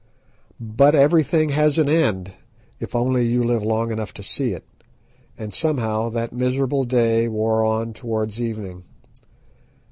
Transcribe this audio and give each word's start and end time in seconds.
But 0.59 0.95
everything 0.95 1.49
has 1.49 1.77
an 1.77 1.87
end, 1.87 2.31
if 2.79 2.95
only 2.95 3.23
you 3.23 3.43
live 3.43 3.61
long 3.61 3.91
enough 3.91 4.15
to 4.15 4.23
see 4.23 4.49
it, 4.49 4.63
and 5.37 5.53
somehow 5.53 6.09
that 6.09 6.33
miserable 6.33 6.85
day 6.85 7.27
wore 7.27 7.63
on 7.63 7.93
towards 7.93 8.41
evening. 8.41 8.83